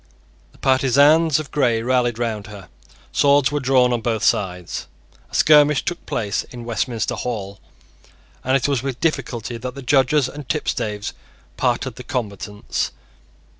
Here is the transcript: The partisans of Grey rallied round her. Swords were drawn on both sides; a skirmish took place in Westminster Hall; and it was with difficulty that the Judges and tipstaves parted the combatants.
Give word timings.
The 0.51 0.57
partisans 0.57 1.37
of 1.39 1.51
Grey 1.51 1.83
rallied 1.83 2.17
round 2.17 2.47
her. 2.47 2.69
Swords 3.11 3.51
were 3.51 3.59
drawn 3.59 3.93
on 3.93 4.01
both 4.01 4.23
sides; 4.23 4.87
a 5.29 5.35
skirmish 5.35 5.85
took 5.85 6.03
place 6.07 6.41
in 6.45 6.65
Westminster 6.65 7.13
Hall; 7.13 7.59
and 8.43 8.57
it 8.57 8.67
was 8.67 8.81
with 8.81 8.99
difficulty 8.99 9.57
that 9.57 9.75
the 9.75 9.83
Judges 9.83 10.27
and 10.27 10.49
tipstaves 10.49 11.13
parted 11.55 11.97
the 11.97 12.03
combatants. 12.03 12.89